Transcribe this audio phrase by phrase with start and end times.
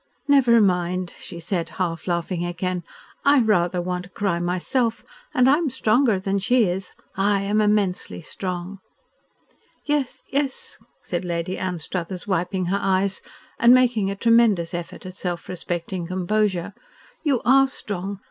[0.27, 2.83] "Never mind," she said, half laughing again.
[3.23, 6.93] "I rather want to cry myself, and I am stronger than she is.
[7.15, 8.79] I am immensely strong."
[9.85, 10.23] "Yes!
[10.31, 13.21] Yes!" said Lady Anstruthers, wiping her eyes,
[13.59, 16.73] and making a tremendous effort at self respecting composure.
[17.23, 18.17] "You are strong.